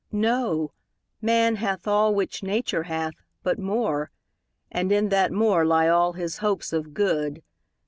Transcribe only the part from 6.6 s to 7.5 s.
of good.